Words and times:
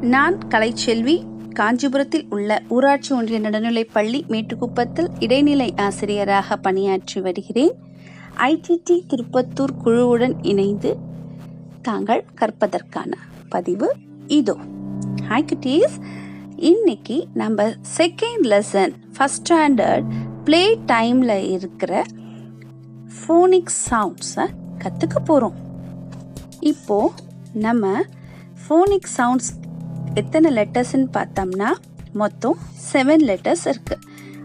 நான் 0.00 0.38
கலைச்செல்வி 0.48 1.22
காஞ்சிபுரத்தில் 1.54 2.26
உள்ள 2.30 2.62
ஊராட்சி 2.68 3.14
ஒன்றிய 3.14 3.38
நடுநிலைப் 3.38 3.90
பள்ளி 3.92 4.24
மேட்டுக்குப்பத்தில் 4.28 5.08
இடைநிலை 5.18 5.74
ஆசிரியராக 5.76 6.56
பணியாற்றி 6.56 7.20
வருகிறேன். 7.20 7.72
ஐடிடி 8.36 9.02
திருப்பத்தூர் 9.08 9.70
குழுவுடன் 9.84 10.34
இணைந்து 10.42 10.96
தாங்கள் 11.82 12.24
கற்பதற்கான 12.34 13.12
பதிவு 13.48 13.96
இதோ. 14.26 14.56
ஹாய் 15.28 15.46
குட்டீஸ் 15.46 15.96
இன்னைக்கு 16.56 17.26
நம்ம 17.34 17.74
second 17.98 18.42
lesson 18.42 18.92
first 19.18 19.48
standard 19.48 20.04
play 20.44 20.78
டைமில் 20.86 21.50
இருக்கிற 21.50 22.04
ஃபோனிக் 23.08 23.72
சவுண்ட்ஸை 23.90 24.46
கற்றுக்க 24.78 25.18
போகிறோம் 25.24 25.54
இப்போது 26.60 27.12
நம்ம 27.52 28.02
ஃபோனிக் 28.68 29.10
சவுண்ட்ஸ் 29.16 29.52
எத்தனை 30.14 30.56
லெட்டர்ஸ்ன்னு 30.56 31.08
பார்த்தோம்னா 31.12 31.70
மொத்தம் 32.12 32.58
செவன் 32.92 33.24
லெட்டர்ஸ் 33.30 33.66
இருக்கு. 33.66 33.98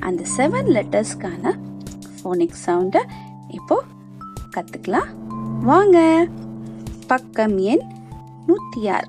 அந்த 0.00 0.24
செவன் 0.36 0.68
லெட்டர்ஸ்க்கான 0.76 1.58
ஃபோனிக் 2.16 2.58
சவுண்டை 2.66 3.02
இப்போ 3.48 3.82
கற்றுக்கலாம் 4.56 5.10
வாங்க. 5.62 6.26
பக்கம் 7.06 7.58
எண் 7.58 7.82
நூற்றி 8.46 8.88
ஆறு. 8.88 9.06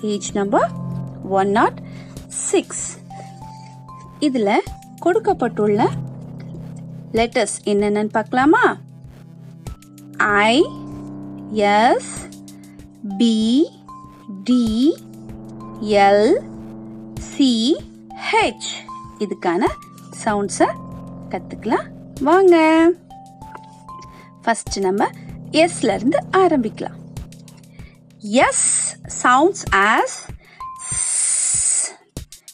Page 0.00 0.32
number 0.32 0.70
one 1.28 1.50
not 1.50 1.78
six 2.26 2.98
இதில் 4.18 4.62
கொடுக்கப்பட்டுள்ள 5.00 5.90
லெட்டர்ஸ் 7.12 7.56
என்னென்னு 7.64 8.08
பார்க்கலாமா? 8.08 8.76
I 10.16 10.66
S 11.50 12.28
P 13.18 13.68
T 14.44 14.96
L 15.88 16.30
C 17.18 17.50
H 18.30 18.70
இதுக்கான 19.18 19.66
சவுண்ட்ஸை 20.24 20.68
கற்றுக்கலாம் 21.28 21.86
வாங்க. 22.20 22.56
ஃபஸ்ட்டு 24.42 24.80
நம்ம 24.80 25.10
எஸ்லேருந்து 25.50 26.18
ஆரம்பிக்கலாம். 26.32 26.98
S 28.18 28.96
sounds 29.22 29.64
as 29.74 30.16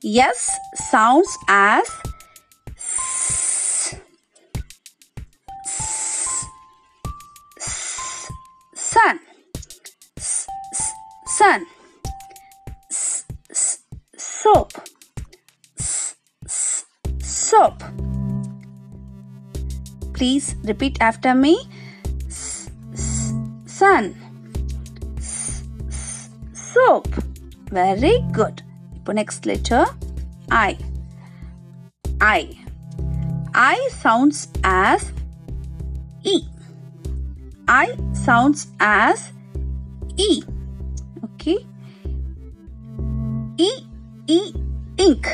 S 0.00 0.50
sounds 0.92 1.38
as 1.46 1.94
sun. 8.96 9.16
Sun 11.24 11.66
soap 14.45 14.71
S- 15.79 16.15
s- 16.45 16.85
soap 17.23 17.77
please 20.17 20.47
repeat 20.71 20.95
after 21.09 21.33
me 21.43 21.53
S- 22.27 22.69
s- 22.93 23.33
sun 23.65 24.05
S- 25.17 25.63
s- 25.89 26.29
soap 26.73 27.07
very 27.79 28.15
good 28.39 28.57
இப்போ 28.97 29.11
next 29.21 29.41
letter 29.51 29.83
i 30.67 30.71
i 32.37 32.41
i 33.73 33.77
sounds 34.03 34.39
as 34.85 35.01
e 36.33 36.37
I 37.67 37.95
sounds 38.11 38.67
as 38.79 39.31
E. 40.17 40.43
Okay. 41.23 41.57
E, 43.57 43.69
E, 44.28 44.52
ink. 44.98 45.26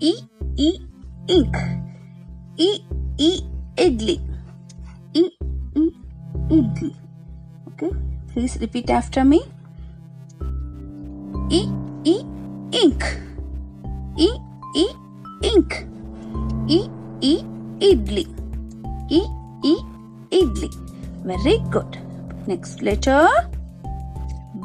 E, 0.00 0.12
E, 0.56 0.68
ink. 1.28 1.56
E, 2.58 2.84
E, 3.18 3.30
idli. 3.76 4.20
E, 5.14 5.22
E, 5.76 5.84
idli. 6.50 6.90
Okay. 7.68 7.90
Please 8.32 8.58
repeat 8.58 8.90
after 8.90 9.24
me. 9.24 9.40
E, 11.50 11.68
E, 12.04 12.16
ink. 12.82 13.04
E, 14.18 14.28
E, 14.74 14.86
ink. 15.54 15.86
E, 16.68 16.90
E, 17.20 17.44
idli. 17.80 18.26
E, 19.08 19.22
E, 19.62 19.74
idli. 20.30 20.68
Very 21.24 21.58
good. 21.70 21.96
Next 22.48 22.82
letter 22.82 23.28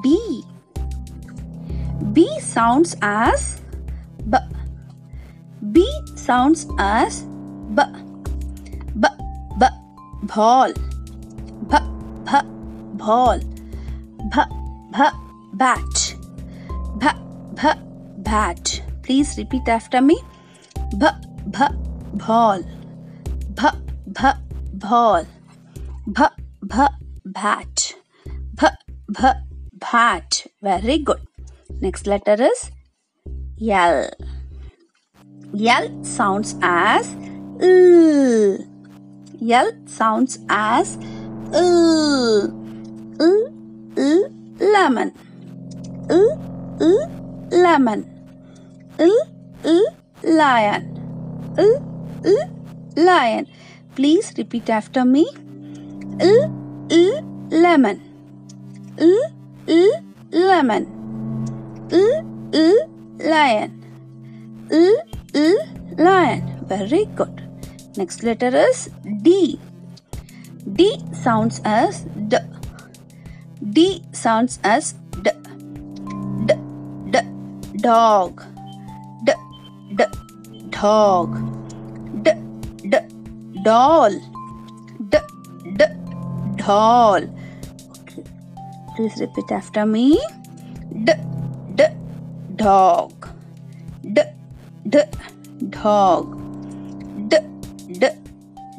B. 0.01 0.17
B 2.17 2.25
sounds 2.39 2.95
as 3.03 3.61
B. 4.27 4.37
B 5.71 5.85
sounds 6.15 6.65
as 6.79 7.21
B. 7.77 7.83
B. 9.01 9.07
B. 9.59 9.65
Ball. 10.23 10.73
B. 11.69 11.77
B. 12.25 12.31
Ball. 12.97 13.39
B. 14.33 14.37
B. 14.95 15.03
Bat. 15.61 16.15
B. 16.97 17.07
B. 17.53 17.61
Bat. 18.25 18.81
Please 19.03 19.37
repeat 19.37 19.69
after 19.69 20.01
me. 20.01 20.17
B. 20.97 21.05
B. 21.51 21.59
Ball. 22.25 22.63
B. 23.53 23.61
B. 24.17 24.21
Ball. 24.73 25.23
B. 26.17 26.21
B. 26.65 26.75
Bat. 27.25 27.93
B. 28.55 28.67
B. 29.07 29.31
Bat. 29.79 30.47
Very 30.63 30.97
good. 30.97 31.21
Next 31.79 32.07
letter 32.07 32.41
is 32.41 32.71
L. 33.61 34.09
L 35.53 36.03
sounds 36.03 36.55
as 36.61 37.15
L. 37.61 38.57
L 39.39 39.71
sounds 39.85 40.39
as 40.49 40.97
L. 41.53 42.49
L. 43.19 43.53
L. 43.95 44.31
Lemon. 44.57 45.13
L. 46.09 46.77
L. 46.81 46.97
Lemon. 47.51 48.01
L. 48.97 49.17
L. 49.63 49.85
Lion. 50.23 50.81
L. 51.59 51.77
L. 52.25 52.49
Lion. 52.95 53.45
Please 53.95 54.33
repeat 54.35 54.71
after 54.71 55.05
me. 55.05 55.27
L. 56.19 56.51
L. 56.89 57.21
Lemon. 57.51 58.01
L. 58.97 59.31
L. 59.67 59.91
Lemon. 60.31 60.96
L. 61.91 62.25
L. 62.53 62.77
Lion. 63.19 63.71
L. 64.71 64.97
L. 65.33 65.57
Lion. 65.97 66.65
Very 66.67 67.05
good. 67.15 67.43
Next 67.97 68.23
letter 68.23 68.55
is 68.55 68.89
D. 69.23 69.59
D 70.73 70.99
sounds 71.13 71.61
as 71.63 72.03
D. 72.27 72.37
D 73.71 74.03
sounds 74.11 74.59
as 74.63 74.93
D. 75.21 75.31
D. 76.45 76.53
D. 77.09 77.19
Dog. 77.81 78.43
D. 79.25 79.33
D. 79.95 80.03
Dog. 80.69 81.31
D. 82.23 82.31
D. 82.83 82.97
Doll. 83.63 84.11
D. 85.09 85.17
D. 85.73 85.85
Doll. 86.57 87.23
Okay. 88.01 88.23
Please 88.95 89.15
repeat 89.21 89.51
after 89.51 89.85
me. 89.85 90.19
D. 90.91 91.13
D. 91.13 91.26
Dog. 92.67 93.29
D. 94.15 94.21
D. 94.89 94.99
Dog. 95.69 96.25
D. 97.29 97.37
D. 97.99 98.09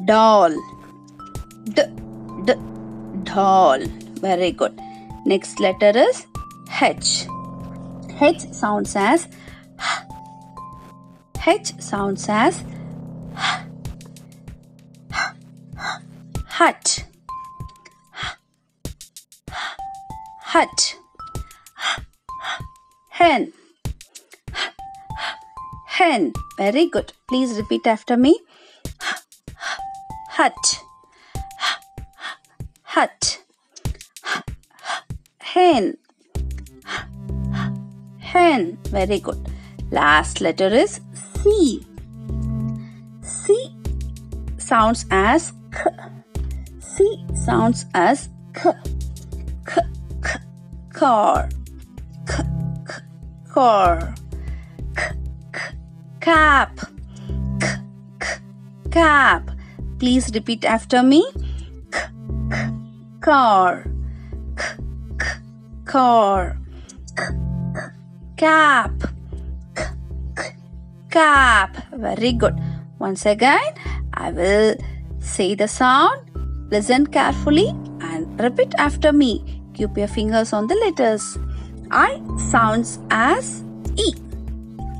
Doll. 0.05 0.53
D. 1.73 1.81
D. 2.45 2.53
Doll. 3.23 3.79
Very 4.21 4.51
good. 4.51 4.79
Next 5.25 5.59
letter 5.59 5.91
is 5.97 6.27
H. 6.79 7.25
H 8.21 8.41
sounds 8.51 8.95
as 8.95 9.27
H 11.47 11.47
h 11.47 11.73
sounds 11.81 12.29
as 12.29 12.63
hut. 16.59 17.05
Hut. 20.53 20.95
Hen. 23.09 23.51
Hen. 25.99 26.31
Very 26.57 26.87
good. 26.87 27.11
Please 27.27 27.57
repeat 27.57 27.85
after 27.85 28.15
me. 28.15 28.39
Hut. 30.29 30.79
Hut. 32.83 33.43
Hen. 35.39 35.97
Hen. 38.19 38.77
Very 38.85 39.19
good. 39.19 39.45
Last 39.91 40.39
letter 40.39 40.69
is 40.69 41.01
C. 41.43 41.85
C 43.21 43.75
sounds 44.57 45.05
as 45.11 45.51
K. 45.73 45.83
C 46.79 47.25
sounds 47.45 47.85
as 47.93 48.29
K. 48.53 48.71
K. 49.67 49.81
K. 50.23 50.39
Car. 50.93 51.49
K. 52.25 52.43
K. 52.87 53.01
car. 53.51 54.15
Cap. 56.29 56.77
K, 57.57 57.65
k, 58.21 58.25
cap. 58.93 59.49
Please 59.97 60.29
repeat 60.29 60.61
after 60.61 61.01
me. 61.01 61.25
K, 61.89 62.05
k, 62.53 62.69
car. 63.17 63.89
K, 64.53 64.61
k, 65.17 65.25
car. 65.89 66.53
K, 67.17 67.33
k, 67.73 67.81
cap. 68.37 68.93
K, 69.73 69.81
k, 70.37 70.53
cap. 71.09 71.73
Very 71.97 72.37
good. 72.37 72.53
Once 73.01 73.25
again, 73.25 73.73
I 74.13 74.29
will 74.29 74.77
say 75.17 75.57
the 75.57 75.65
sound. 75.65 76.29
Listen 76.69 77.09
carefully 77.09 77.73
and 78.05 78.29
repeat 78.37 78.77
after 78.77 79.09
me. 79.09 79.41
Keep 79.73 79.97
your 79.97 80.07
fingers 80.07 80.53
on 80.53 80.69
the 80.69 80.77
letters. 80.77 81.41
I 81.89 82.21
sounds 82.37 83.01
as 83.09 83.65
E. 83.97 84.28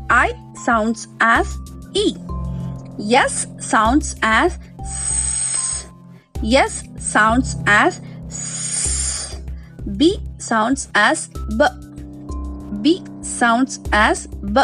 I 0.09 0.33
sounds 0.55 1.07
as 1.19 1.57
E. 1.93 2.15
Yes 2.97 3.47
sounds 3.59 4.15
as 4.21 4.57
S. 4.79 5.87
Yes 6.41 6.83
sounds 6.97 7.55
as 7.67 8.01
S. 8.27 9.41
B 9.97 10.19
sounds 10.37 10.89
as 10.95 11.29
B. 11.57 11.65
B 12.81 13.03
sounds 13.21 13.79
as 13.91 14.27
B. 14.27 14.61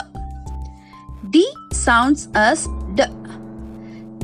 D 1.29 1.47
sounds 1.71 2.27
as 2.35 2.67
D. 2.95 3.03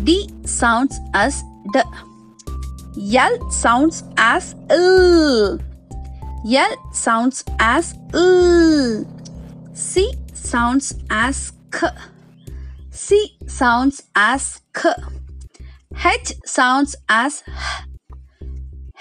D 0.03 0.29
sounds 0.45 0.99
as 1.13 1.43
D. 1.73 1.81
L 3.17 3.51
sounds 3.51 4.03
as 4.17 4.55
L. 4.69 5.59
Sounds 6.91 7.43
as 7.59 7.95
L. 8.13 9.05
C 9.73 10.11
sounds 10.41 10.93
as 11.09 11.53
K. 11.71 11.87
C 12.89 13.37
sounds 13.47 14.03
as 14.15 14.61
K. 14.73 14.89
H 16.05 16.33
sounds 16.45 16.95
as 17.07 17.43
H. 17.47 17.91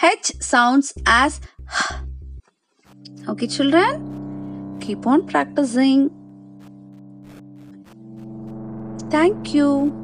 H 0.02 0.32
sounds 0.40 0.92
as 1.06 1.40
H. 1.68 1.96
Okay, 3.28 3.46
children, 3.46 4.78
keep 4.80 5.06
on 5.06 5.26
practicing. 5.26 6.10
Thank 9.10 9.54
you. 9.54 9.99